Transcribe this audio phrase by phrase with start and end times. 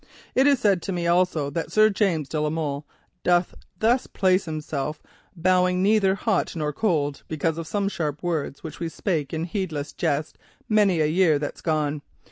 [0.33, 2.87] It is told to me also, that Sir James de la Molle
[3.23, 5.11] doth thus place himself aside
[5.43, 9.93] blowing neither hot nor cold, because of some sharp words which we spake in heedless
[9.93, 12.01] jest many a year that's gone.